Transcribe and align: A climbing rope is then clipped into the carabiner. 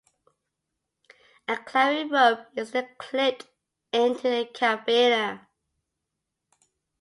A 1.47 1.57
climbing 1.57 2.09
rope 2.09 2.47
is 2.55 2.71
then 2.71 2.89
clipped 2.97 3.45
into 3.93 4.23
the 4.23 4.49
carabiner. 4.51 5.45